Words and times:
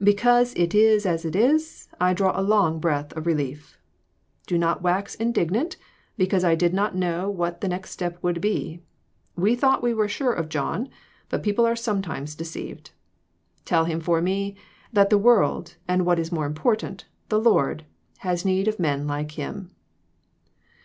Because 0.00 0.54
it 0.54 0.76
is 0.76 1.04
as 1.04 1.24
it 1.24 1.34
is, 1.34 1.88
I 2.00 2.14
draw 2.14 2.38
a 2.38 2.40
long 2.40 2.78
breath 2.78 3.12
of 3.16 3.26
relief. 3.26 3.80
Do 4.46 4.58
not 4.58 4.80
wax 4.80 5.16
indignant, 5.16 5.76
because 6.16 6.44
I 6.44 6.54
did 6.54 6.72
not 6.72 6.94
know 6.94 7.28
what 7.28 7.60
the 7.60 7.66
next 7.66 7.90
step 7.90 8.16
would 8.22 8.40
be; 8.40 8.84
we 9.34 9.56
thought 9.56 9.82
we 9.82 9.92
were 9.92 10.06
sure 10.06 10.32
of 10.32 10.48
John, 10.48 10.88
but 11.30 11.42
people 11.42 11.66
are 11.66 11.74
sometimes 11.74 12.36
deceived. 12.36 12.92
Tell 13.64 13.86
him 13.86 13.98
for 13.98 14.22
me, 14.22 14.54
that 14.92 15.10
the 15.10 15.18
world, 15.18 15.74
and 15.88 16.06
what 16.06 16.20
is 16.20 16.30
more 16.30 16.46
important, 16.46 17.06
the 17.28 17.40
Lord, 17.40 17.84
has 18.18 18.44
need 18.44 18.68
of 18.68 18.78
men 18.78 19.08
like 19.08 19.32
him." 19.32 19.72